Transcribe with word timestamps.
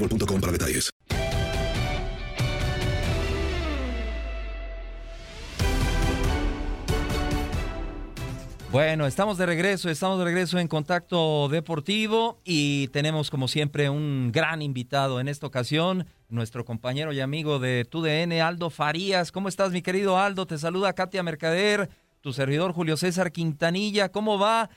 boostmobile.com 0.00 0.40
para 0.40 0.52
detalles. 0.52 0.90
Bueno, 8.72 9.08
estamos 9.08 9.36
de 9.36 9.46
regreso, 9.46 9.90
estamos 9.90 10.20
de 10.20 10.24
regreso 10.24 10.60
en 10.60 10.68
Contacto 10.68 11.48
Deportivo 11.48 12.38
y 12.44 12.86
tenemos 12.88 13.28
como 13.28 13.48
siempre 13.48 13.90
un 13.90 14.30
gran 14.30 14.62
invitado 14.62 15.18
en 15.18 15.26
esta 15.26 15.48
ocasión, 15.48 16.06
nuestro 16.28 16.64
compañero 16.64 17.12
y 17.12 17.18
amigo 17.18 17.58
de 17.58 17.84
TUDN, 17.84 18.40
Aldo 18.40 18.70
Farías. 18.70 19.32
¿Cómo 19.32 19.48
estás, 19.48 19.72
mi 19.72 19.82
querido 19.82 20.18
Aldo? 20.18 20.46
Te 20.46 20.56
saluda 20.56 20.92
Katia 20.92 21.24
Mercader, 21.24 21.90
tu 22.20 22.32
servidor 22.32 22.72
Julio 22.72 22.96
César 22.96 23.32
Quintanilla. 23.32 24.10
¿Cómo 24.10 24.38
va? 24.38 24.70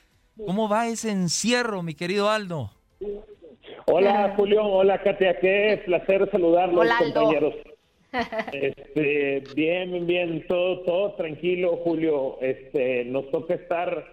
¿Cómo 0.44 0.68
va 0.68 0.88
ese 0.88 1.12
encierro, 1.12 1.84
mi 1.84 1.94
querido 1.94 2.32
Aldo? 2.32 2.72
Hola 3.86 4.34
Julio, 4.38 4.64
hola 4.66 5.00
Katia, 5.02 5.38
qué 5.40 5.82
placer 5.86 6.30
saludarlos 6.32 6.82
Hola, 6.86 6.96
compañeros. 7.00 7.56
Este, 8.54 9.44
bien, 9.56 10.06
bien, 10.06 10.46
todo, 10.48 10.82
todo 10.82 11.14
tranquilo 11.16 11.78
Julio. 11.78 12.38
Este, 12.42 13.06
nos 13.06 13.30
toca 13.32 13.56
estar 13.56 14.06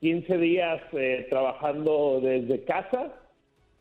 15 0.00 0.38
días 0.38 0.80
eh, 0.92 1.26
trabajando 1.28 2.20
desde 2.22 2.62
casa 2.64 3.12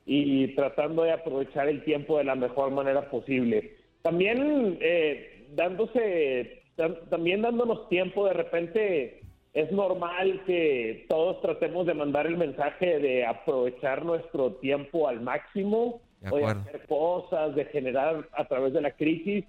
y 0.05 0.47
tratando 0.55 1.03
de 1.03 1.11
aprovechar 1.11 1.69
el 1.69 1.83
tiempo 1.83 2.17
de 2.17 2.23
la 2.23 2.35
mejor 2.35 2.71
manera 2.71 3.07
posible. 3.09 3.75
También 4.01 4.79
eh, 4.81 5.45
dándose, 5.53 6.63
tam- 6.75 7.07
también 7.09 7.43
dándonos 7.43 7.87
tiempo 7.89 8.25
de 8.25 8.33
repente 8.33 9.21
es 9.57 9.71
normal 9.71 10.43
que 10.45 11.07
todos 11.09 11.41
tratemos 11.41 11.87
de 11.87 11.95
mandar 11.95 12.27
el 12.27 12.37
mensaje 12.37 12.99
de 12.99 13.25
aprovechar 13.25 14.05
nuestro 14.05 14.51
tiempo 14.53 15.07
al 15.07 15.19
máximo, 15.21 15.99
De 16.21 16.29
o 16.29 16.37
de 16.37 16.45
hacer 16.45 16.85
cosas, 16.85 17.55
de 17.55 17.65
generar 17.65 18.29
a 18.33 18.45
través 18.47 18.73
de 18.73 18.81
la 18.81 18.91
crisis, 18.91 19.45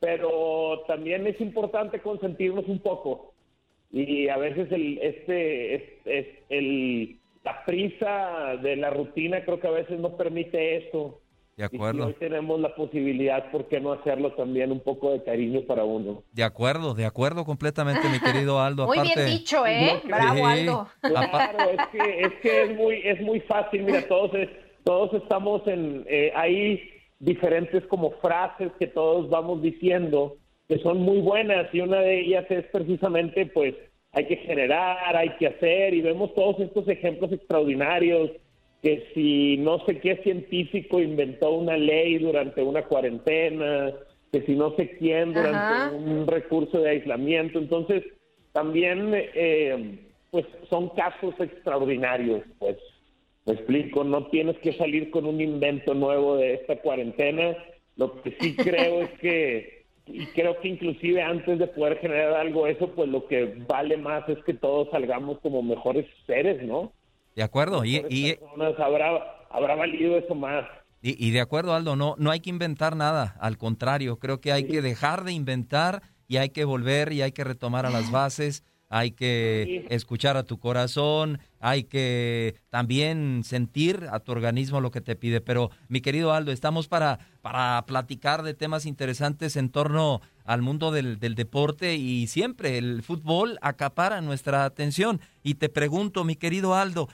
pero 0.00 0.82
también 0.88 1.28
es 1.28 1.40
importante 1.40 2.00
consentirnos 2.00 2.66
un 2.66 2.80
poco. 2.80 3.34
Y 3.92 4.26
a 4.26 4.36
veces 4.36 4.72
el, 4.72 4.98
este, 4.98 5.74
es, 5.76 5.82
es 6.06 6.26
el, 6.48 7.20
la 7.44 7.64
prisa 7.64 8.56
de 8.60 8.74
la 8.74 8.90
rutina 8.90 9.44
creo 9.44 9.60
que 9.60 9.68
a 9.68 9.78
veces 9.82 10.00
no 10.00 10.16
permite 10.16 10.88
eso. 10.88 11.20
De 11.56 11.66
Y 11.66 11.68
si 11.68 11.76
acuerdo. 11.76 12.06
hoy 12.06 12.14
tenemos 12.14 12.58
la 12.60 12.74
posibilidad, 12.74 13.50
¿por 13.50 13.68
qué 13.68 13.78
no 13.78 13.92
hacerlo 13.92 14.32
también 14.32 14.72
un 14.72 14.80
poco 14.80 15.10
de 15.12 15.22
cariño 15.22 15.60
para 15.66 15.84
uno? 15.84 16.22
De 16.32 16.44
acuerdo, 16.44 16.94
de 16.94 17.04
acuerdo 17.04 17.44
completamente, 17.44 18.08
mi 18.08 18.18
querido 18.20 18.58
Aldo. 18.60 18.86
Muy 18.86 18.98
Aparte, 18.98 19.24
bien 19.24 19.38
dicho, 19.38 19.66
¿eh? 19.66 20.00
Bravo, 20.06 20.46
Aldo. 20.46 20.88
Claro, 21.02 21.70
es 21.70 21.88
que 21.92 22.20
es, 22.22 22.32
que 22.40 22.62
es 22.62 22.76
muy 22.76 23.00
es 23.04 23.20
muy 23.20 23.40
fácil. 23.40 23.82
Mira, 23.82 24.06
todos 24.08 24.34
es- 24.34 24.48
todos 24.84 25.12
estamos 25.14 25.62
en 25.68 26.04
eh, 26.08 26.32
hay 26.34 26.80
diferentes 27.20 27.84
como 27.86 28.10
frases 28.20 28.72
que 28.80 28.88
todos 28.88 29.28
vamos 29.30 29.62
diciendo 29.62 30.36
que 30.68 30.78
son 30.78 30.98
muy 30.98 31.20
buenas 31.20 31.72
y 31.72 31.80
una 31.80 32.00
de 32.00 32.20
ellas 32.20 32.46
es 32.50 32.64
precisamente 32.72 33.46
pues 33.46 33.74
hay 34.12 34.26
que 34.26 34.36
generar, 34.38 35.14
hay 35.16 35.28
que 35.36 35.46
hacer 35.46 35.94
y 35.94 36.00
vemos 36.00 36.34
todos 36.34 36.58
estos 36.60 36.88
ejemplos 36.88 37.30
extraordinarios 37.30 38.30
que 38.82 39.08
si 39.14 39.56
no 39.58 39.84
sé 39.86 40.00
qué 40.00 40.16
científico 40.18 41.00
inventó 41.00 41.52
una 41.52 41.76
ley 41.76 42.18
durante 42.18 42.62
una 42.62 42.82
cuarentena, 42.82 43.92
que 44.32 44.42
si 44.42 44.56
no 44.56 44.74
sé 44.76 44.96
quién 44.98 45.32
durante 45.32 45.74
Ajá. 45.74 45.92
un 45.92 46.26
recurso 46.26 46.80
de 46.80 46.90
aislamiento, 46.90 47.60
entonces 47.60 48.02
también 48.52 49.12
eh, 49.14 49.98
pues 50.30 50.46
son 50.68 50.88
casos 50.90 51.34
extraordinarios, 51.38 52.42
pues 52.58 52.76
me 53.46 53.54
explico, 53.54 54.02
no 54.02 54.26
tienes 54.26 54.58
que 54.58 54.72
salir 54.72 55.10
con 55.10 55.26
un 55.26 55.40
invento 55.40 55.94
nuevo 55.94 56.36
de 56.36 56.54
esta 56.54 56.76
cuarentena, 56.76 57.56
lo 57.96 58.20
que 58.22 58.36
sí 58.40 58.56
creo 58.56 59.02
es 59.02 59.10
que 59.20 59.82
y 60.06 60.26
creo 60.26 60.58
que 60.60 60.66
inclusive 60.66 61.22
antes 61.22 61.60
de 61.60 61.68
poder 61.68 61.98
generar 61.98 62.34
algo 62.34 62.66
eso, 62.66 62.88
pues 62.88 63.08
lo 63.08 63.26
que 63.28 63.54
vale 63.68 63.96
más 63.96 64.28
es 64.28 64.42
que 64.44 64.54
todos 64.54 64.88
salgamos 64.90 65.38
como 65.38 65.62
mejores 65.62 66.06
seres, 66.26 66.60
¿no? 66.64 66.92
De 67.34 67.42
acuerdo. 67.42 67.84
Y, 67.84 68.04
y, 68.08 68.38
habrá 68.78 69.42
habrá 69.52 69.74
valido 69.74 70.16
eso 70.16 70.34
más. 70.34 70.64
Y, 71.00 71.24
y 71.24 71.30
de 71.30 71.40
acuerdo, 71.40 71.74
Aldo, 71.74 71.96
no, 71.96 72.14
no 72.18 72.30
hay 72.30 72.40
que 72.40 72.50
inventar 72.50 72.96
nada, 72.96 73.36
al 73.40 73.58
contrario, 73.58 74.18
creo 74.18 74.40
que 74.40 74.52
hay 74.52 74.66
que 74.68 74.82
dejar 74.82 75.24
de 75.24 75.32
inventar 75.32 76.02
y 76.28 76.36
hay 76.36 76.50
que 76.50 76.64
volver 76.64 77.12
y 77.12 77.22
hay 77.22 77.32
que 77.32 77.44
retomar 77.44 77.86
a 77.86 77.90
las 77.90 78.10
bases, 78.10 78.64
hay 78.88 79.12
que 79.12 79.86
escuchar 79.88 80.36
a 80.36 80.44
tu 80.44 80.60
corazón, 80.60 81.40
hay 81.60 81.84
que 81.84 82.56
también 82.68 83.42
sentir 83.42 84.06
a 84.12 84.20
tu 84.20 84.32
organismo 84.32 84.82
lo 84.82 84.90
que 84.90 85.00
te 85.00 85.16
pide. 85.16 85.40
Pero, 85.40 85.70
mi 85.88 86.02
querido 86.02 86.32
Aldo, 86.32 86.52
estamos 86.52 86.88
para, 86.88 87.18
para 87.40 87.84
platicar 87.86 88.42
de 88.42 88.52
temas 88.52 88.84
interesantes 88.84 89.56
en 89.56 89.70
torno 89.70 90.20
al 90.44 90.60
mundo 90.60 90.90
del, 90.90 91.18
del 91.18 91.34
deporte 91.34 91.94
y 91.96 92.26
siempre 92.26 92.76
el 92.76 93.02
fútbol 93.02 93.58
acapara 93.62 94.20
nuestra 94.20 94.66
atención. 94.66 95.20
Y 95.42 95.54
te 95.54 95.70
pregunto, 95.70 96.22
mi 96.24 96.36
querido 96.36 96.74
Aldo, 96.74 97.08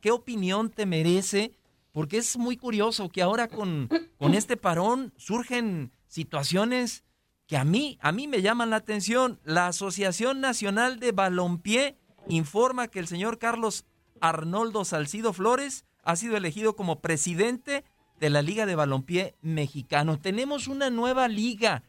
¿qué, 0.00 0.10
opinión 0.10 0.70
te 0.70 0.86
merece? 0.86 1.52
Porque 1.92 2.18
es 2.18 2.38
muy 2.38 2.56
curioso 2.56 3.08
que 3.10 3.22
ahora 3.22 3.48
con, 3.48 3.88
con 4.18 4.34
este 4.34 4.56
parón 4.56 5.12
surgen 5.16 5.92
situaciones 6.06 7.04
que 7.46 7.56
a 7.56 7.64
mí, 7.64 7.98
a 8.00 8.12
mí 8.12 8.28
me 8.28 8.40
llaman 8.40 8.70
la 8.70 8.76
atención. 8.76 9.40
La 9.44 9.68
Asociación 9.68 10.40
Nacional 10.40 11.00
de 11.00 11.12
Balompié 11.12 11.98
informa 12.28 12.88
que 12.88 12.98
el 12.98 13.06
señor 13.06 13.38
Carlos 13.38 13.84
Arnoldo 14.20 14.84
Salcido 14.84 15.32
Flores 15.32 15.84
ha 16.02 16.16
sido 16.16 16.36
elegido 16.36 16.74
como 16.74 17.00
presidente 17.00 17.84
de 18.20 18.30
la 18.30 18.42
Liga 18.42 18.64
de 18.64 18.74
Balompié 18.74 19.34
Mexicano. 19.42 20.18
Tenemos 20.18 20.66
una 20.66 20.88
nueva 20.90 21.28
liga. 21.28 21.82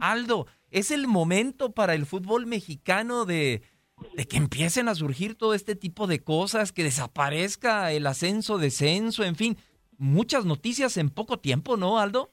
Aldo, 0.00 0.46
es 0.70 0.90
el 0.90 1.06
momento 1.06 1.72
para 1.72 1.94
el 1.94 2.06
fútbol 2.06 2.46
mexicano 2.46 3.24
de, 3.24 3.62
de 4.14 4.26
que 4.26 4.36
empiecen 4.36 4.88
a 4.88 4.94
surgir 4.94 5.34
todo 5.34 5.54
este 5.54 5.74
tipo 5.74 6.06
de 6.06 6.22
cosas, 6.22 6.72
que 6.72 6.82
desaparezca 6.82 7.92
el 7.92 8.06
ascenso, 8.06 8.58
descenso, 8.58 9.24
en 9.24 9.36
fin, 9.36 9.56
muchas 9.98 10.44
noticias 10.44 10.96
en 10.96 11.10
poco 11.10 11.38
tiempo, 11.38 11.76
¿no, 11.76 11.98
Aldo? 11.98 12.30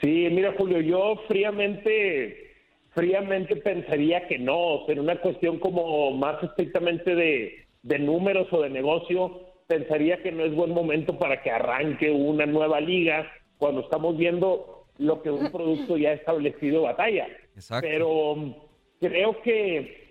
Sí, 0.00 0.28
mira, 0.30 0.54
Julio, 0.58 0.80
yo 0.80 1.22
fríamente, 1.28 2.54
fríamente 2.90 3.56
pensaría 3.56 4.26
que 4.26 4.38
no, 4.38 4.84
pero 4.86 5.02
una 5.02 5.20
cuestión 5.20 5.58
como 5.58 6.10
más 6.12 6.42
estrictamente 6.42 7.14
de, 7.14 7.66
de 7.82 7.98
números 7.98 8.48
o 8.52 8.62
de 8.62 8.70
negocio, 8.70 9.52
pensaría 9.68 10.22
que 10.22 10.32
no 10.32 10.44
es 10.44 10.54
buen 10.54 10.72
momento 10.72 11.18
para 11.18 11.42
que 11.42 11.50
arranque 11.50 12.10
una 12.10 12.46
nueva 12.46 12.80
liga 12.80 13.30
cuando 13.58 13.82
estamos 13.82 14.16
viendo 14.18 14.86
lo 14.98 15.22
que 15.22 15.30
un 15.30 15.50
producto 15.50 15.96
ya 15.96 16.12
establecido 16.12 16.82
batalla. 16.82 17.28
Pero 17.80 18.32
um, 18.32 18.54
creo 19.00 19.40
que 19.42 20.01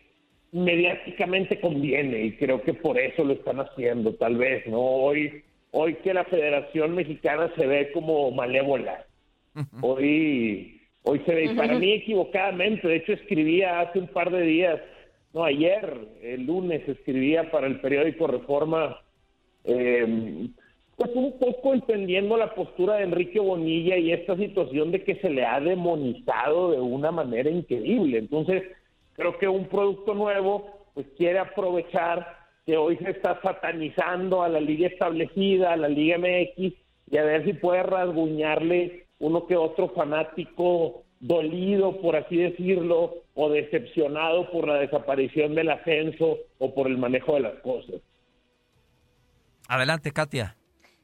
mediáticamente 0.51 1.59
conviene 1.59 2.25
y 2.25 2.31
creo 2.33 2.62
que 2.62 2.74
por 2.74 3.00
eso 3.00 3.24
lo 3.24 3.33
están 3.33 3.59
haciendo, 3.59 4.13
tal 4.15 4.38
vez, 4.38 4.65
¿no? 4.68 4.80
Hoy, 4.80 5.44
hoy 5.71 5.95
que 5.95 6.13
la 6.13 6.25
Federación 6.25 6.95
Mexicana 6.95 7.51
se 7.56 7.65
ve 7.65 7.92
como 7.94 8.31
malévola. 8.31 9.06
Hoy, 9.81 10.81
hoy 11.03 11.21
se 11.25 11.36
ve, 11.36 11.45
y 11.45 11.56
para 11.56 11.77
mí 11.77 11.94
equivocadamente, 11.94 12.88
de 12.88 12.98
hecho 12.98 13.13
escribía 13.13 13.81
hace 13.81 14.00
un 14.00 14.07
par 14.07 14.31
de 14.31 14.42
días, 14.42 14.80
no, 15.33 15.44
ayer, 15.45 15.98
el 16.21 16.45
lunes, 16.45 16.88
escribía 16.88 17.50
para 17.51 17.68
el 17.68 17.80
periódico 17.80 18.27
Reforma 18.27 18.98
eh, 19.63 20.48
pues 21.01 21.12
un 21.15 21.38
poco 21.39 21.74
entendiendo 21.74 22.38
la 22.38 22.53
postura 22.53 22.98
de 22.98 23.03
Enrique 23.03 23.39
Bonilla 23.39 23.98
y 23.98 24.12
esta 24.12 24.36
situación 24.38 24.92
de 24.92 25.03
que 25.03 25.15
se 25.15 25.30
le 25.30 25.45
ha 25.45 25.59
demonizado 25.59 26.71
de 26.71 26.80
una 26.80 27.12
manera 27.12 27.50
increíble. 27.50 28.19
Entonces, 28.19 28.63
creo 29.16 29.38
que 29.38 29.48
un 29.48 29.68
producto 29.68 30.13
nuevo 30.13 30.90
pues 30.94 31.08
quiere 31.18 31.40
aprovechar 31.40 32.42
que 32.66 32.78
hoy 32.78 32.98
se 32.98 33.12
está 33.12 33.40
satanizando 33.42 34.44
a 34.44 34.50
la 34.50 34.60
liga 34.60 34.88
establecida, 34.88 35.74
a 35.74 35.78
la 35.78 35.88
Liga 35.88 36.18
MX, 36.18 36.74
y 37.10 37.18
a 37.18 37.24
ver 37.24 37.44
si 37.46 37.54
puede 37.54 37.84
rasguñarle 37.84 39.08
uno 39.19 39.48
que 39.48 39.56
otro 39.56 39.90
fanático 39.90 41.04
dolido, 41.19 42.02
por 42.02 42.16
así 42.16 42.38
decirlo, 42.38 43.24
o 43.36 43.50
decepcionado 43.50 44.50
por 44.52 44.68
la 44.68 44.75
desaparición 44.75 45.56
del 45.56 45.69
ascenso 45.69 46.40
o 46.60 46.74
por 46.74 46.88
el 46.88 46.98
manejo 46.98 47.36
de 47.36 47.42
las 47.42 47.56
cosas. 47.62 48.02
Adelante, 49.68 50.12
Katia. 50.12 50.56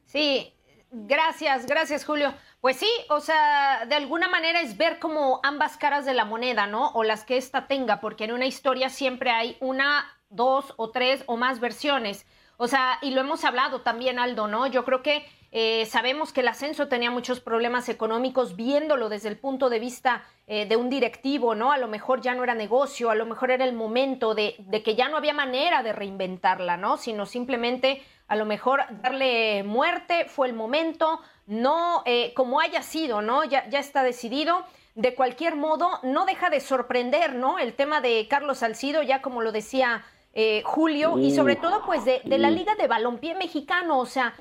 Sí, 0.04 0.52
gracias, 0.90 1.66
gracias, 1.66 2.04
Julio. 2.04 2.34
Pues 2.60 2.76
sí, 2.76 2.90
o 3.08 3.20
sea, 3.20 3.84
de 3.86 3.94
alguna 3.94 4.28
manera 4.28 4.60
es 4.60 4.76
ver 4.76 4.98
como 4.98 5.40
ambas 5.42 5.76
caras 5.76 6.04
de 6.04 6.14
la 6.14 6.24
moneda, 6.24 6.66
¿no? 6.66 6.88
O 6.90 7.04
las 7.04 7.24
que 7.24 7.36
ésta 7.36 7.66
tenga, 7.66 8.00
porque 8.00 8.24
en 8.24 8.32
una 8.32 8.46
historia 8.46 8.90
siempre 8.90 9.30
hay 9.30 9.56
una, 9.60 10.06
dos 10.30 10.74
o 10.76 10.90
tres 10.90 11.22
o 11.26 11.36
más 11.36 11.60
versiones. 11.60 12.26
O 12.56 12.66
sea, 12.66 12.98
y 13.02 13.10
lo 13.12 13.20
hemos 13.20 13.44
hablado 13.44 13.82
también, 13.82 14.18
Aldo, 14.18 14.48
¿no? 14.48 14.66
Yo 14.66 14.84
creo 14.84 15.02
que 15.02 15.24
eh, 15.50 15.86
sabemos 15.86 16.32
que 16.32 16.40
el 16.40 16.48
ascenso 16.48 16.88
tenía 16.88 17.10
muchos 17.10 17.40
problemas 17.40 17.88
económicos, 17.88 18.56
viéndolo 18.56 19.08
desde 19.08 19.28
el 19.28 19.38
punto 19.38 19.70
de 19.70 19.78
vista 19.78 20.24
eh, 20.46 20.66
de 20.66 20.76
un 20.76 20.90
directivo, 20.90 21.54
¿no? 21.54 21.72
A 21.72 21.78
lo 21.78 21.88
mejor 21.88 22.20
ya 22.20 22.34
no 22.34 22.44
era 22.44 22.54
negocio, 22.54 23.10
a 23.10 23.14
lo 23.14 23.24
mejor 23.24 23.50
era 23.50 23.64
el 23.64 23.74
momento 23.74 24.34
de, 24.34 24.56
de 24.58 24.82
que 24.82 24.94
ya 24.94 25.08
no 25.08 25.16
había 25.16 25.32
manera 25.32 25.82
de 25.82 25.92
reinventarla, 25.92 26.76
¿no? 26.76 26.96
Sino 26.98 27.24
simplemente 27.24 28.02
a 28.28 28.36
lo 28.36 28.44
mejor 28.44 28.82
darle 29.02 29.62
muerte, 29.64 30.26
fue 30.26 30.48
el 30.48 30.52
momento, 30.52 31.20
no 31.46 32.02
eh, 32.04 32.34
como 32.34 32.60
haya 32.60 32.82
sido, 32.82 33.22
¿no? 33.22 33.42
Ya, 33.44 33.68
ya 33.70 33.78
está 33.78 34.02
decidido. 34.02 34.64
De 34.94 35.14
cualquier 35.14 35.56
modo, 35.56 35.98
no 36.02 36.26
deja 36.26 36.50
de 36.50 36.60
sorprender, 36.60 37.34
¿no? 37.34 37.58
El 37.58 37.74
tema 37.74 38.00
de 38.00 38.26
Carlos 38.28 38.58
Salcido, 38.58 39.02
ya 39.02 39.22
como 39.22 39.40
lo 39.40 39.52
decía 39.52 40.04
eh, 40.34 40.62
Julio, 40.64 41.18
y 41.18 41.34
sobre 41.34 41.56
todo, 41.56 41.84
pues, 41.86 42.04
de, 42.04 42.20
de, 42.24 42.38
la 42.38 42.50
Liga 42.50 42.74
de 42.74 42.86
Balompié 42.86 43.34
Mexicano, 43.34 43.98
o 43.98 44.06
sea, 44.06 44.34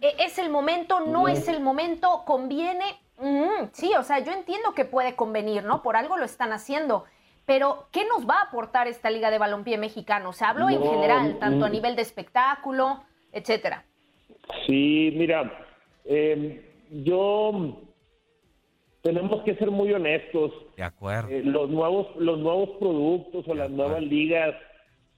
e, 0.00 0.14
es 0.20 0.38
el 0.38 0.50
momento, 0.50 1.00
no 1.00 1.28
es 1.28 1.48
el 1.48 1.60
momento, 1.60 2.22
conviene. 2.24 2.98
Mm, 3.18 3.68
sí, 3.72 3.92
o 3.94 4.02
sea, 4.02 4.20
yo 4.20 4.32
entiendo 4.32 4.72
que 4.72 4.84
puede 4.84 5.16
convenir, 5.16 5.64
¿no? 5.64 5.82
Por 5.82 5.96
algo 5.96 6.16
lo 6.16 6.24
están 6.24 6.52
haciendo. 6.52 7.04
Pero, 7.44 7.88
¿qué 7.92 8.06
nos 8.06 8.26
va 8.28 8.38
a 8.38 8.42
aportar 8.44 8.88
esta 8.88 9.10
Liga 9.10 9.30
de 9.30 9.38
Balompié 9.38 9.76
Mexicano? 9.76 10.30
O 10.30 10.32
sea, 10.32 10.48
hablo 10.50 10.70
en 10.70 10.82
general, 10.82 11.38
tanto 11.38 11.66
a 11.66 11.68
nivel 11.68 11.94
de 11.94 12.02
espectáculo, 12.02 13.04
etcétera. 13.34 13.84
Sí, 14.66 15.12
mira, 15.16 15.66
em, 16.04 16.60
yo 16.90 17.82
tenemos 19.02 19.42
que 19.42 19.54
ser 19.56 19.70
muy 19.70 19.92
honestos. 19.92 20.52
De 20.76 20.82
acuerdo. 20.82 21.28
Eh, 21.28 21.42
los 21.44 21.68
nuevos 21.68 22.08
los 22.16 22.38
nuevos 22.38 22.70
productos 22.78 23.46
o 23.46 23.54
las 23.54 23.70
nuevas 23.70 24.02
ligas 24.02 24.54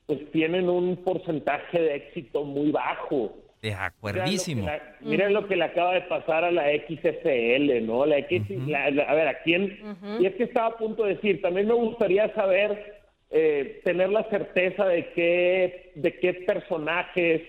pues 0.06 0.30
tienen 0.30 0.68
un 0.68 0.96
porcentaje 0.96 1.80
de 1.80 1.96
éxito 1.96 2.44
muy 2.44 2.70
bajo. 2.70 3.34
De 3.62 3.74
acuerdísimo. 3.74 4.69
Miren 5.00 5.32
lo, 5.32 5.48
que 5.48 5.56
le 5.56 5.64
acaba 5.64 5.94
de 5.94 6.02
pasar 6.02 6.44
a 6.44 6.52
la 6.52 6.66
XFL, 6.69 7.84
¿no? 7.84 8.06
La 8.06 8.19
X, 8.19 8.42
a 8.72 9.14
ver, 9.14 9.28
¿a 9.28 9.42
quién? 9.42 9.96
Y 10.20 10.26
es 10.26 10.34
que 10.36 10.44
estaba 10.44 10.69
a 10.69 10.76
punto 10.76 11.04
de 11.04 11.14
decir, 11.14 11.42
también 11.42 11.66
me 11.66 11.74
gustaría 11.74 12.32
saber, 12.34 13.00
eh, 13.30 13.80
tener 13.84 14.10
la 14.10 14.22
certeza 14.30 14.86
de 14.86 15.10
qué, 15.12 15.92
de 15.96 16.19
qué 16.19 16.34
personajes 16.34 17.42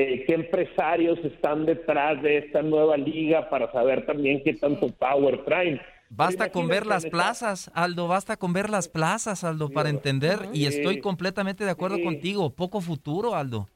eh, 0.00 0.24
qué 0.28 0.34
empresarios 0.34 1.18
están 1.24 1.66
detrás 1.66 2.22
de 2.22 2.38
esta 2.38 2.62
nueva 2.62 2.96
liga 2.96 3.50
para 3.50 3.72
saber 3.72 4.06
también 4.06 4.40
qué 4.44 4.54
tanto 4.54 4.86
power 4.92 5.44
traen. 5.44 5.80
Basta 6.08 6.52
con 6.52 6.68
ver 6.68 6.86
las 6.86 7.04
plazas, 7.04 7.68
Aldo, 7.74 8.06
basta 8.06 8.36
con 8.36 8.52
ver 8.52 8.70
las 8.70 8.88
plazas, 8.88 9.42
Aldo, 9.42 9.70
para 9.70 9.90
entender, 9.90 10.38
y 10.52 10.66
estoy 10.66 11.00
completamente 11.00 11.64
de 11.64 11.72
acuerdo 11.72 12.00
contigo, 12.00 12.54
poco 12.54 12.80
futuro, 12.80 13.34
Aldo. 13.34 13.68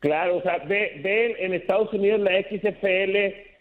Claro, 0.00 0.38
o 0.38 0.42
sea, 0.42 0.58
ve, 0.66 1.36
en 1.38 1.54
Estados 1.54 1.92
Unidos 1.92 2.20
la 2.20 2.32
XFL, 2.42 3.16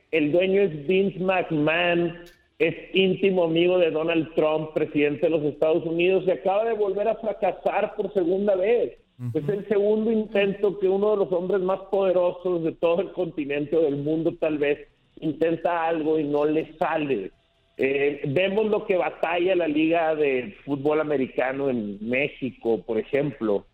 el 0.09 0.31
dueño 0.31 0.63
es 0.63 0.88
Vince 0.88 1.19
McMahon, 1.19 2.18
es 2.57 2.75
íntimo 2.95 3.44
amigo 3.44 3.77
de 3.77 3.92
Donald 3.92 4.33
Trump, 4.33 4.74
presidente 4.74 5.27
de 5.27 5.30
los 5.30 5.44
Estados 5.44 5.86
Unidos, 5.86 6.24
y 6.25 6.31
acaba 6.31 6.65
de 6.65 6.74
volver 6.74 7.07
a 7.07 7.15
fracasar 7.18 7.95
por 7.95 8.12
segunda 8.12 8.56
vez. 8.56 8.98
Es 9.34 9.48
el 9.48 9.68
segundo 9.68 10.12
intento 10.12 10.80
que 10.80 10.90
uno 10.90 11.12
de 11.12 11.18
los 11.18 11.32
hombres 11.32 11.62
más 11.62 11.80
poderosos 11.92 12.64
de 12.64 12.72
todo 12.72 13.02
el 13.02 13.12
continente 13.12 13.78
o 13.78 13.82
del 13.82 13.98
mundo 13.98 14.34
tal 14.40 14.58
vez 14.58 14.88
intenta 15.20 15.88
algo 15.88 16.18
y 16.18 16.24
no 16.24 16.46
le 16.46 16.76
sale. 16.78 17.32
Eh, 17.78 18.22
vemos 18.30 18.66
lo 18.66 18.86
que 18.86 18.98
batalla 18.98 19.56
la 19.56 19.68
Liga 19.68 20.16
de 20.16 20.56
Fútbol 20.66 21.01
Americano 21.01 21.70
en 21.70 21.98
México, 22.01 22.82
por 22.82 22.98
ejemplo. 22.98 23.66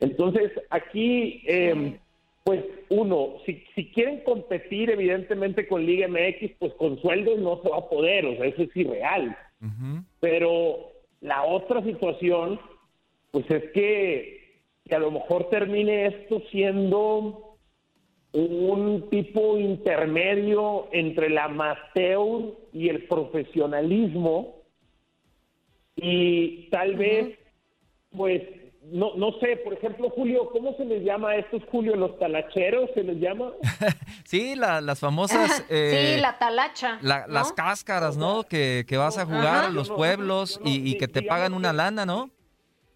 Entonces, 0.00 0.50
aquí, 0.70 1.42
eh, 1.46 1.96
pues 2.42 2.64
uno, 2.88 3.34
si, 3.46 3.62
si 3.76 3.86
quieren 3.92 4.20
competir 4.24 4.90
evidentemente 4.90 5.68
con 5.68 5.86
Liga 5.86 6.08
MX, 6.08 6.56
pues 6.58 6.72
con 6.74 7.00
sueldos 7.00 7.38
no 7.38 7.60
se 7.62 7.68
va 7.68 7.78
a 7.78 7.88
poder, 7.88 8.26
o 8.26 8.36
sea, 8.36 8.46
eso 8.46 8.62
es 8.62 8.76
irreal. 8.76 9.36
Pero 10.20 10.90
la 11.20 11.44
otra 11.44 11.82
situación, 11.84 12.60
pues 13.30 13.48
es 13.50 13.70
que 13.72 14.37
que 14.88 14.94
a 14.94 14.98
lo 14.98 15.10
mejor 15.10 15.50
termine 15.50 16.06
esto 16.06 16.40
siendo 16.50 17.56
un 18.32 19.08
tipo 19.10 19.58
intermedio 19.58 20.88
entre 20.92 21.26
el 21.26 21.38
amateur 21.38 22.54
y 22.72 22.88
el 22.88 23.06
profesionalismo 23.06 24.58
y 26.00 26.68
tal 26.70 26.96
vez, 26.96 27.38
pues, 28.16 28.42
no, 28.92 29.14
no 29.16 29.32
sé, 29.40 29.56
por 29.58 29.74
ejemplo, 29.74 30.08
Julio, 30.10 30.48
¿cómo 30.50 30.74
se 30.76 30.84
les 30.84 31.02
llama 31.02 31.30
a 31.30 31.36
estos, 31.36 31.62
Julio? 31.70 31.96
¿Los 31.96 32.18
talacheros 32.18 32.88
se 32.94 33.02
les 33.02 33.18
llama? 33.18 33.52
sí, 34.24 34.54
las 34.54 35.00
famosas... 35.00 35.64
Eh, 35.68 36.14
sí, 36.14 36.20
la 36.20 36.38
talacha. 36.38 36.98
Las 37.02 37.52
cáscaras, 37.52 38.16
¿no? 38.16 38.44
Que, 38.44 38.84
que 38.88 38.96
vas 38.96 39.18
a 39.18 39.26
jugar 39.26 39.64
a 39.64 39.70
los 39.70 39.90
pueblos 39.90 40.60
y, 40.64 40.88
y 40.88 40.96
que 40.96 41.08
te 41.08 41.22
pagan 41.22 41.52
una 41.52 41.72
lana, 41.72 42.06
¿no? 42.06 42.30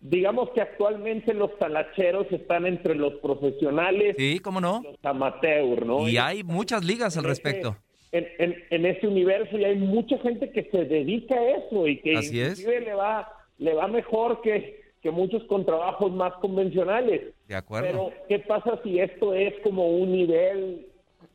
Digamos 0.02 0.50
que 0.50 0.60
actualmente 0.60 1.32
los 1.32 1.56
talacheros 1.58 2.26
están 2.32 2.66
entre 2.66 2.96
los 2.96 3.14
profesionales 3.14 4.16
sí, 4.18 4.40
¿cómo 4.40 4.60
no? 4.60 4.82
y 4.82 4.88
los 4.88 5.04
amateurs, 5.04 5.86
¿no? 5.86 6.08
Y 6.08 6.18
hay 6.18 6.42
muchas 6.42 6.84
ligas 6.84 7.16
al 7.16 7.24
respecto. 7.24 7.76
En, 8.10 8.26
en, 8.68 8.84
ese 8.84 9.06
universo 9.06 9.56
y 9.56 9.64
hay 9.64 9.76
mucha 9.76 10.18
gente 10.18 10.50
que 10.50 10.64
se 10.64 10.84
dedica 10.84 11.34
a 11.34 11.50
eso 11.56 11.86
y 11.86 11.98
que 12.02 12.16
Así 12.16 12.36
le 12.66 12.92
va 12.92 13.26
le 13.56 13.72
va 13.72 13.88
mejor 13.88 14.42
que, 14.42 14.82
que 15.00 15.10
muchos 15.10 15.42
con 15.44 15.64
trabajos 15.64 16.12
más 16.12 16.34
convencionales. 16.34 17.32
De 17.46 17.54
acuerdo. 17.54 17.86
Pero 17.86 18.26
¿qué 18.28 18.38
pasa 18.40 18.80
si 18.82 18.98
esto 18.98 19.32
es 19.34 19.54
como 19.62 19.88
un 19.96 20.12
nivel 20.12 20.88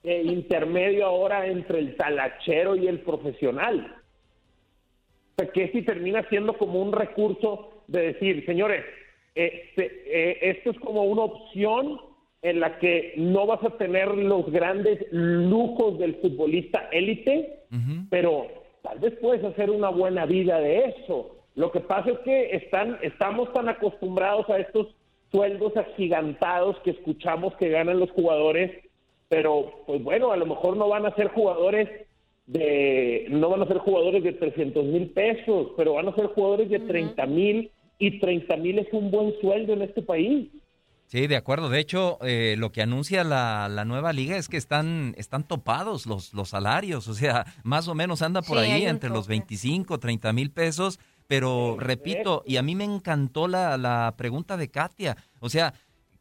eh, 0.03 0.21
intermedio 0.23 1.07
ahora 1.07 1.47
entre 1.47 1.79
el 1.79 1.95
talachero 1.95 2.75
y 2.75 2.87
el 2.87 2.99
profesional? 2.99 3.95
O 5.31 5.41
sea, 5.41 5.51
que 5.51 5.71
si 5.71 5.81
termina 5.81 6.27
siendo 6.29 6.57
como 6.57 6.79
un 6.81 6.91
recurso 6.91 7.76
de 7.87 8.13
decir, 8.13 8.45
señores, 8.45 8.83
este, 9.35 10.03
eh, 10.07 10.39
esto 10.41 10.71
es 10.71 10.79
como 10.79 11.03
una 11.03 11.23
opción 11.23 11.99
en 12.41 12.59
la 12.59 12.79
que 12.79 13.13
no 13.17 13.45
vas 13.45 13.63
a 13.63 13.77
tener 13.77 14.07
los 14.15 14.49
grandes 14.51 14.99
lujos 15.11 15.97
del 15.99 16.15
futbolista 16.15 16.87
élite, 16.91 17.59
pero 18.09 18.47
tal 18.83 18.99
vez 18.99 19.13
puedes 19.19 19.43
hacer 19.43 19.69
una 19.69 19.89
buena 19.89 20.25
vida 20.25 20.59
de 20.59 20.85
eso. 20.85 21.35
Lo 21.55 21.71
que 21.71 21.79
pasa 21.79 22.11
es 22.11 22.19
que 22.19 22.55
están, 22.55 22.99
estamos 23.01 23.51
tan 23.53 23.67
acostumbrados 23.67 24.49
a 24.49 24.59
estos 24.59 24.87
sueldos 25.31 25.75
agigantados 25.75 26.77
que 26.83 26.91
escuchamos 26.91 27.55
que 27.55 27.69
ganan 27.69 27.99
los 27.99 28.11
jugadores, 28.11 28.71
pero 29.27 29.83
pues 29.85 30.03
bueno, 30.03 30.31
a 30.31 30.37
lo 30.37 30.45
mejor 30.45 30.77
no 30.77 30.87
van 30.87 31.05
a 31.05 31.15
ser 31.15 31.27
jugadores 31.29 31.89
de, 32.45 33.27
no 33.29 33.49
van 33.49 33.61
a 33.63 33.67
ser 33.67 33.79
jugadores 33.79 34.23
de 34.23 34.33
300 34.33 34.85
mil 34.85 35.09
pesos, 35.09 35.71
pero 35.75 35.95
van 35.95 36.07
a 36.07 36.15
ser 36.15 36.27
jugadores 36.27 36.69
de 36.69 36.79
30 36.79 37.25
mil 37.25 37.71
y 37.99 38.19
30 38.19 38.57
mil 38.57 38.79
es 38.79 38.87
un 38.91 39.11
buen 39.11 39.33
sueldo 39.41 39.73
en 39.73 39.81
este 39.81 40.01
país. 40.01 40.49
Sí, 41.07 41.25
de 41.27 41.37
acuerdo. 41.37 41.69
De 41.69 41.79
hecho, 41.79 42.19
eh, 42.21 42.55
lo 42.57 42.73
que 42.73 42.81
anuncia 42.81 43.23
la, 43.23 43.69
la, 43.69 43.85
nueva 43.85 44.11
liga 44.11 44.35
es 44.35 44.49
que 44.49 44.57
están, 44.57 45.15
están 45.17 45.47
topados 45.47 46.05
los, 46.05 46.33
los 46.33 46.49
salarios. 46.49 47.07
O 47.07 47.13
sea, 47.13 47.45
más 47.63 47.87
o 47.87 47.95
menos 47.95 48.21
anda 48.21 48.41
por 48.41 48.57
ahí 48.57 48.85
entre 48.85 49.09
los 49.09 49.27
25, 49.27 49.99
30 49.99 50.33
mil 50.33 50.51
pesos. 50.51 50.99
Pero 51.27 51.77
repito, 51.79 52.43
y 52.45 52.57
a 52.57 52.61
mí 52.61 52.75
me 52.75 52.83
encantó 52.83 53.47
la, 53.47 53.77
la 53.77 54.15
pregunta 54.17 54.57
de 54.57 54.69
Katia. 54.69 55.17
O 55.39 55.49
sea, 55.49 55.73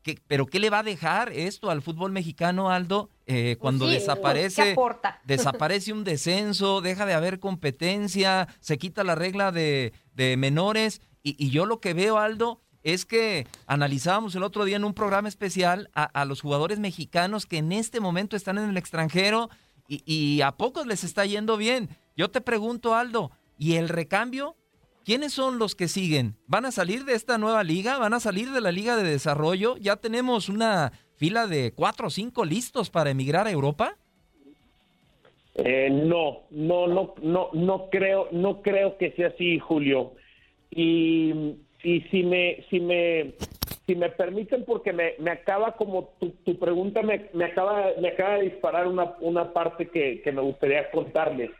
¿qué, 0.03 0.19
¿pero 0.27 0.47
qué 0.47 0.61
le 0.61 0.71
va 0.71 0.81
a 0.81 0.85
dejar 0.85 1.33
esto 1.33 1.71
al 1.71 1.83
fútbol 1.83 2.13
mexicano, 2.13 2.71
Aldo? 2.71 3.11
Eh, 3.27 3.57
cuando 3.59 3.87
Pues 3.87 4.01
desaparece, 4.01 4.77
desaparece 5.25 5.93
un 5.93 6.05
descenso, 6.05 6.81
deja 6.81 7.07
de 7.07 7.15
haber 7.15 7.41
competencia, 7.41 8.49
se 8.61 8.79
quita 8.79 9.05
la 9.05 9.17
regla 9.17 9.51
de, 9.53 9.93
de 10.15 10.37
menores. 10.37 11.01
Y, 11.29 11.51
yo 11.51 11.67
lo 11.67 11.81
que 11.81 11.93
veo, 11.93 12.19
Aldo, 12.19 12.61
es 12.85 13.05
que 13.05 13.49
analizábamos 13.67 14.37
el 14.37 14.45
otro 14.45 14.65
día 14.65 14.77
en 14.77 14.85
un 14.85 14.95
programa 14.95 15.29
especial 15.29 15.91
a, 15.93 16.05
a, 16.05 16.25
los 16.25 16.41
jugadores 16.41 16.79
mexicanos 16.79 17.47
que 17.47 17.59
en 17.59 17.73
este 17.73 17.99
momento 17.99 18.37
están 18.37 18.59
en 18.59 18.71
el 18.71 18.77
extranjero 18.77 19.51
y, 19.89 20.03
y, 20.07 20.43
a 20.43 20.53
pocos 20.53 20.87
les 20.87 21.03
está 21.03 21.27
yendo 21.27 21.57
bien. 21.57 21.89
Yo 22.17 22.31
te 22.31 22.41
pregunto, 22.41 22.95
Aldo, 22.95 23.33
¿y 23.59 23.75
el 23.75 23.89
recambio? 23.89 24.55
¿Quiénes 25.05 25.33
son 25.33 25.59
los 25.59 25.75
que 25.75 25.89
siguen? 25.89 26.37
¿Van 26.47 26.65
a 26.65 26.71
salir 26.71 27.05
de 27.05 27.15
esta 27.15 27.39
nueva 27.39 27.65
liga? 27.65 27.99
¿Van 27.99 28.15
a 28.15 28.21
salir 28.21 28.53
de 28.53 28.61
la 28.61 28.71
liga 28.71 28.97
de 28.97 29.03
desarrollo? 29.03 29.77
¿Ya 29.79 29.97
tenemos 29.97 30.49
una 30.49 30.93
fila 31.17 31.49
de 31.49 31.73
cuatro 31.73 32.07
o 32.07 32.11
cinco 32.11 32.45
listos 32.45 32.89
para 32.91 33.11
emigrar 33.11 33.49
a 33.49 33.51
Europa? 33.51 33.97
Eh, 35.57 35.89
no, 35.91 36.43
no, 36.51 36.87
no, 36.87 37.15
no, 37.21 37.51
no 37.53 37.89
creo, 37.91 38.29
no 38.31 38.63
creo 38.63 38.97
que 38.97 39.11
sea 39.13 39.29
así, 39.29 39.59
Julio. 39.59 40.13
Y 40.71 41.57
y 41.87 42.01
si 42.11 42.25
me, 42.25 42.65
si 42.69 42.81
me, 42.81 43.35
si 43.87 43.95
me 43.95 44.11
permiten, 44.11 44.65
porque 44.65 44.93
me, 44.93 45.15
me 45.19 45.31
acaba 45.31 45.77
como 45.77 46.09
tu, 46.19 46.31
tu 46.45 46.59
pregunta 46.59 47.01
me, 47.03 47.31
me, 47.33 47.45
acaba, 47.45 47.91
me 48.01 48.09
acaba 48.09 48.35
de 48.35 48.51
disparar 48.51 48.89
una, 48.89 49.15
una 49.21 49.53
parte 49.53 49.89
que, 49.89 50.21
que 50.23 50.33
me 50.33 50.43
gustaría 50.43 50.91
contarles. 50.91 51.51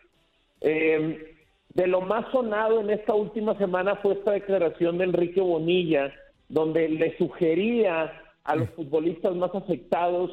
Eh, 0.63 1.37
de 1.75 1.87
lo 1.87 2.01
más 2.01 2.29
sonado 2.33 2.81
en 2.81 2.91
esta 2.91 3.15
última 3.15 3.57
semana 3.57 3.95
fue 3.97 4.15
esta 4.15 4.33
declaración 4.33 4.99
de 4.99 5.05
Enrique 5.05 5.41
Bonilla, 5.41 6.13
donde 6.49 6.89
le 6.89 7.17
sugería 7.19 8.13
a 8.43 8.57
los 8.57 8.69
futbolistas 8.71 9.33
más 9.37 9.55
afectados 9.55 10.33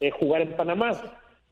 eh, 0.00 0.10
jugar 0.10 0.42
en 0.42 0.56
Panamá. 0.56 0.92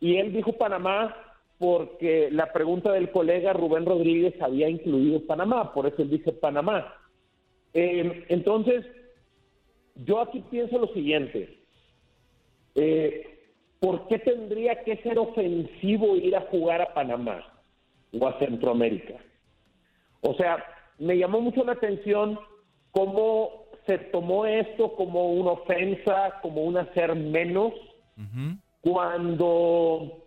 Y 0.01 0.17
él 0.17 0.33
dijo 0.33 0.55
Panamá 0.55 1.15
porque 1.59 2.29
la 2.31 2.53
pregunta 2.53 2.93
del 2.93 3.11
colega 3.11 3.53
Rubén 3.53 3.87
Rodríguez 3.87 4.35
había 4.41 4.69
incluido 4.69 5.27
Panamá, 5.27 5.73
por 5.73 5.87
eso 5.87 6.03
él 6.03 6.11
dice 6.11 6.33
Panamá. 6.33 6.95
Eh, 7.73 8.25
entonces, 8.29 8.85
yo 10.05 10.21
aquí 10.21 10.45
pienso 10.51 10.79
lo 10.79 10.89
siguiente. 10.89 11.59
Eh, 12.75 13.33
¿Por 13.81 14.07
qué 14.09 14.19
tendría 14.19 14.83
que 14.85 14.97
ser 14.99 15.19
ofensivo 15.19 16.17
ir 16.17 16.37
a 16.37 16.43
jugar 16.43 16.83
a 16.83 16.95
Panamá 16.95 17.45
o 18.19 18.27
a 18.27 18.39
Centroamérica? 18.39 19.15
O 20.21 20.35
sea, 20.35 20.63
me 20.99 21.17
llamó 21.17 21.41
mucho 21.41 21.65
la 21.65 21.73
atención 21.73 22.39
cómo 22.91 23.67
se 23.87 23.99
tomó 23.99 24.47
esto 24.47 24.95
como 24.95 25.33
una 25.33 25.53
ofensa, 25.53 26.39
como 26.43 26.65
un 26.65 26.77
hacer 26.77 27.15
menos, 27.15 27.73
uh 28.17 28.21
-huh. 28.21 28.61
cuando 28.81 30.26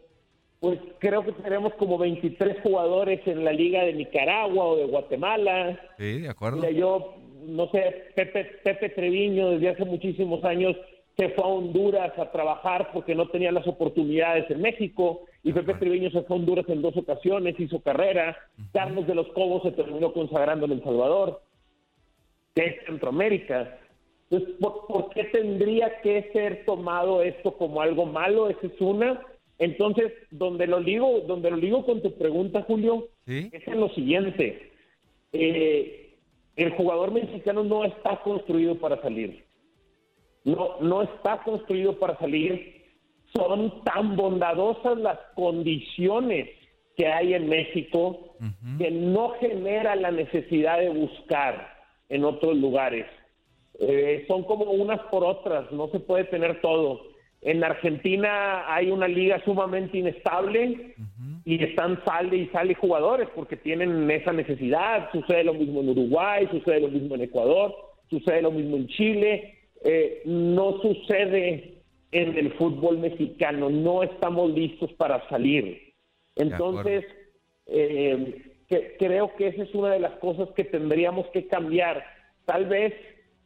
pues 0.59 0.79
creo 0.99 1.23
que 1.23 1.31
tenemos 1.31 1.73
como 1.75 1.97
23 1.97 2.61
jugadores 2.61 3.25
en 3.25 3.45
la 3.45 3.53
liga 3.53 3.83
de 3.83 3.93
Nicaragua 3.93 4.65
o 4.65 4.75
de 4.75 4.85
Guatemala. 4.85 5.79
Sí, 5.97 6.19
de 6.21 6.29
acuerdo. 6.29 6.57
Mira, 6.57 6.71
yo 6.71 7.15
no 7.45 7.69
sé, 7.71 8.11
Pepe, 8.15 8.45
Pepe 8.63 8.89
Treviño 8.89 9.51
desde 9.51 9.69
hace 9.69 9.85
muchísimos 9.85 10.43
años 10.43 10.75
se 11.17 11.29
fue 11.29 11.43
a 11.43 11.47
Honduras 11.47 12.17
a 12.17 12.31
trabajar 12.31 12.91
porque 12.93 13.15
no 13.15 13.27
tenía 13.29 13.51
las 13.51 13.67
oportunidades 13.67 14.49
en 14.49 14.61
México 14.61 15.25
y 15.43 15.53
Pepe 15.53 15.73
Treviño 15.73 16.09
se 16.11 16.21
fue 16.23 16.35
a 16.35 16.39
Honduras 16.39 16.65
en 16.69 16.81
dos 16.81 16.95
ocasiones, 16.95 17.59
hizo 17.59 17.81
carrera, 17.81 18.37
uh 18.57 18.61
-huh. 18.61 18.71
Carlos 18.73 19.07
de 19.07 19.15
los 19.15 19.27
Cobos 19.29 19.63
se 19.63 19.71
terminó 19.71 20.13
consagrando 20.13 20.65
en 20.65 20.73
El 20.73 20.83
Salvador, 20.83 21.41
que 22.55 22.65
es 22.65 22.85
Centroamérica. 22.85 23.79
Entonces, 24.29 24.55
¿por, 24.59 24.85
¿por, 24.87 25.09
qué 25.09 25.25
tendría 25.25 26.01
que 26.01 26.29
ser 26.31 26.63
tomado 26.65 27.21
esto 27.21 27.53
como 27.53 27.81
algo 27.81 28.05
malo? 28.05 28.49
Esa 28.49 28.67
es 28.67 28.79
una. 28.79 29.19
Entonces, 29.59 30.13
donde 30.31 30.67
lo 30.67 30.81
digo, 30.81 31.19
donde 31.27 31.51
lo 31.51 31.57
digo 31.57 31.85
con 31.85 32.01
tu 32.01 32.17
pregunta, 32.17 32.63
Julio, 32.63 33.09
¿Sí? 33.27 33.49
es 33.51 33.67
en 33.67 33.79
lo 33.79 33.89
siguiente. 33.89 34.71
Eh, 35.33 36.15
el 36.55 36.71
jugador 36.71 37.11
mexicano 37.11 37.63
no 37.63 37.83
está 37.83 38.21
construido 38.21 38.75
para 38.75 39.01
salir. 39.01 39.45
No, 40.45 40.79
no 40.79 41.01
está 41.03 41.43
construido 41.43 41.99
para 41.99 42.17
salir. 42.17 42.85
Son 43.35 43.83
tan 43.83 44.15
bondadosas 44.15 44.97
las 44.97 45.19
condiciones 45.35 46.49
que 46.95 47.07
hay 47.07 47.33
en 47.33 47.47
México 47.47 48.35
uh 48.39 48.43
-huh. 48.43 48.77
que 48.77 48.91
no 48.91 49.31
genera 49.39 49.95
la 49.95 50.11
necesidad 50.11 50.79
de 50.79 50.89
buscar 50.89 51.79
en 52.09 52.23
otros 52.23 52.57
lugares. 52.57 53.05
Eh, 53.79 54.25
son 54.27 54.43
como 54.43 54.65
unas 54.71 54.99
por 55.11 55.23
otras, 55.23 55.71
no 55.71 55.87
se 55.89 55.99
puede 55.99 56.25
tener 56.25 56.59
todo. 56.61 57.01
En 57.41 57.63
Argentina 57.63 58.65
hay 58.73 58.91
una 58.91 59.07
liga 59.07 59.41
sumamente 59.45 59.97
inestable 59.97 60.93
uh 60.97 61.01
-huh. 61.01 61.41
y 61.45 61.63
están 61.63 62.03
sale 62.03 62.35
y 62.35 62.47
sale 62.47 62.75
jugadores 62.75 63.29
porque 63.33 63.55
tienen 63.55 64.09
esa 64.11 64.33
necesidad. 64.33 65.09
Sucede 65.11 65.45
lo 65.45 65.53
mismo 65.53 65.79
en 65.79 65.89
Uruguay, 65.89 66.47
sucede 66.51 66.81
lo 66.81 66.89
mismo 66.89 67.15
en 67.15 67.21
Ecuador, 67.21 67.73
sucede 68.09 68.41
lo 68.41 68.51
mismo 68.51 68.75
en 68.75 68.87
Chile. 68.87 69.55
Eh, 69.85 70.21
no 70.25 70.81
sucede 70.81 71.75
en 72.11 72.37
el 72.37 72.51
fútbol 72.53 72.97
mexicano, 72.97 73.69
no 73.69 74.03
estamos 74.03 74.51
listos 74.51 74.91
para 74.93 75.27
salir. 75.29 75.93
Entonces, 76.35 77.05
eh, 77.67 78.53
que, 78.67 78.95
creo 78.97 79.35
que 79.35 79.47
esa 79.47 79.63
es 79.63 79.73
una 79.73 79.91
de 79.91 79.99
las 79.99 80.13
cosas 80.19 80.49
que 80.55 80.63
tendríamos 80.63 81.27
que 81.27 81.47
cambiar. 81.47 82.03
Tal 82.45 82.65
vez 82.65 82.93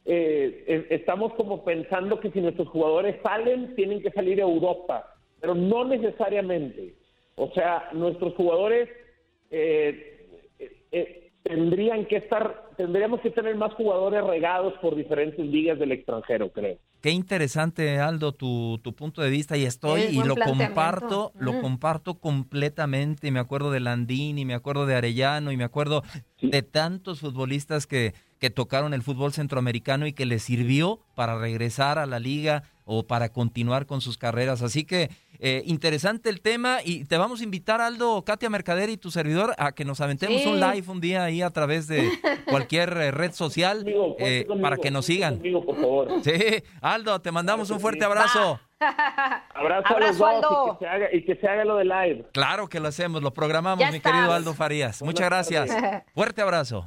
eh, 0.06 0.86
estamos 0.90 1.32
como 1.34 1.64
pensando 1.64 2.20
que 2.20 2.30
si 2.30 2.40
nuestros 2.40 2.68
jugadores 2.68 3.16
salen, 3.22 3.74
tienen 3.74 4.02
que 4.02 4.10
salir 4.10 4.40
a 4.40 4.44
Europa, 4.44 5.14
pero 5.40 5.54
no 5.54 5.84
necesariamente. 5.84 6.94
O 7.36 7.50
sea, 7.52 7.88
nuestros 7.92 8.34
jugadores 8.34 8.88
eh, 9.50 10.28
eh, 10.92 11.30
tendrían 11.42 12.06
que 12.06 12.16
estar, 12.16 12.70
tendríamos 12.76 13.20
que 13.20 13.30
tener 13.30 13.54
más 13.56 13.72
jugadores 13.74 14.24
regados 14.24 14.74
por 14.74 14.94
diferentes 14.94 15.44
ligas 15.44 15.78
del 15.78 15.92
extranjero, 15.92 16.50
creo. 16.50 16.78
Qué 17.04 17.10
interesante, 17.10 17.98
Aldo, 17.98 18.32
tu, 18.32 18.80
tu 18.82 18.94
punto 18.94 19.20
de 19.20 19.28
vista 19.28 19.58
y 19.58 19.66
estoy 19.66 20.04
y 20.04 20.24
lo 20.24 20.36
comparto, 20.36 21.32
mm. 21.34 21.44
lo 21.44 21.60
comparto 21.60 22.14
completamente. 22.14 23.30
Me 23.30 23.40
acuerdo 23.40 23.70
de 23.70 23.80
Landini, 23.80 24.46
me 24.46 24.54
acuerdo 24.54 24.86
de 24.86 24.94
Arellano 24.94 25.52
y 25.52 25.58
me 25.58 25.64
acuerdo 25.64 26.02
sí. 26.40 26.48
de 26.48 26.62
tantos 26.62 27.20
futbolistas 27.20 27.86
que, 27.86 28.14
que 28.38 28.48
tocaron 28.48 28.94
el 28.94 29.02
fútbol 29.02 29.34
centroamericano 29.34 30.06
y 30.06 30.14
que 30.14 30.24
les 30.24 30.44
sirvió 30.44 30.98
para 31.14 31.38
regresar 31.38 31.98
a 31.98 32.06
la 32.06 32.18
liga 32.18 32.62
o 32.86 33.06
para 33.06 33.28
continuar 33.28 33.84
con 33.84 34.00
sus 34.00 34.16
carreras. 34.16 34.62
Así 34.62 34.84
que 34.84 35.10
eh, 35.46 35.62
interesante 35.66 36.30
el 36.30 36.40
tema 36.40 36.78
y 36.82 37.04
te 37.04 37.18
vamos 37.18 37.42
a 37.42 37.44
invitar, 37.44 37.82
Aldo, 37.82 38.24
Katia 38.24 38.48
Mercader 38.48 38.88
y 38.88 38.96
tu 38.96 39.10
servidor 39.10 39.54
a 39.58 39.72
que 39.72 39.84
nos 39.84 40.00
aventemos 40.00 40.40
sí. 40.40 40.48
un 40.48 40.58
live 40.58 40.84
un 40.88 41.02
día 41.02 41.22
ahí 41.22 41.42
a 41.42 41.50
través 41.50 41.86
de 41.86 42.10
cualquier 42.48 42.96
eh, 42.96 43.10
red 43.10 43.32
social 43.32 43.80
conmigo, 43.80 44.16
eh, 44.20 44.46
conmigo, 44.46 44.62
para 44.62 44.78
que 44.78 44.90
nos 44.90 45.04
sigan. 45.04 45.34
Conmigo, 45.34 45.62
por 45.66 45.76
favor. 45.76 46.08
Sí, 46.24 46.32
Aldo, 46.80 47.20
te 47.20 47.30
mandamos 47.30 47.70
un 47.70 47.78
fuerte 47.78 48.06
abrazo. 48.06 48.58
Abrazo, 49.54 49.86
Abrazo 49.94 50.26
a 50.26 50.32
los 50.32 50.40
dos 50.40 50.76
y 50.76 50.78
que, 50.78 50.86
haga, 50.86 51.08
y 51.12 51.24
que, 51.26 51.36
se 51.36 51.46
haga, 51.46 51.66
lo 51.66 51.76
de 51.76 51.84
live. 51.84 52.24
Claro 52.32 52.66
que 52.66 52.80
lo 52.80 52.88
hacemos, 52.88 53.22
lo 53.22 53.34
programamos, 53.34 53.80
ya 53.80 53.90
mi 53.90 53.98
estás. 53.98 54.12
querido 54.12 54.32
Aldo 54.32 54.54
Farías. 54.54 55.00
Buenas 55.00 55.14
Muchas 55.14 55.28
gracias. 55.28 55.68
Tardes. 55.68 56.02
Fuerte 56.14 56.40
abrazo. 56.40 56.86